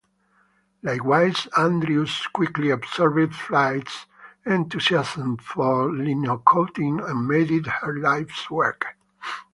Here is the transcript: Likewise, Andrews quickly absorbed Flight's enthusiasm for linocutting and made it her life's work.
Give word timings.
Likewise, 0.81 1.47
Andrews 1.55 2.25
quickly 2.33 2.71
absorbed 2.71 3.35
Flight's 3.35 4.07
enthusiasm 4.47 5.37
for 5.37 5.89
linocutting 5.91 7.07
and 7.07 7.27
made 7.27 7.51
it 7.51 7.67
her 7.67 7.95
life's 7.99 8.49
work. 8.49 8.97